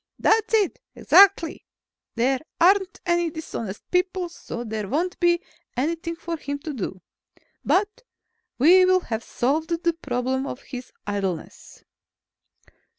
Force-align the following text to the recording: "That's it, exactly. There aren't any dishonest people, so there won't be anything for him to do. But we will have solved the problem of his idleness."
"That's 0.17 0.51
it, 0.55 0.79
exactly. 0.95 1.63
There 2.15 2.39
aren't 2.59 2.99
any 3.05 3.29
dishonest 3.29 3.83
people, 3.91 4.29
so 4.29 4.63
there 4.63 4.87
won't 4.87 5.19
be 5.19 5.43
anything 5.77 6.15
for 6.15 6.37
him 6.37 6.57
to 6.61 6.73
do. 6.73 7.01
But 7.63 8.01
we 8.57 8.83
will 8.85 9.01
have 9.01 9.23
solved 9.23 9.69
the 9.69 9.93
problem 9.93 10.47
of 10.47 10.63
his 10.63 10.91
idleness." 11.05 11.83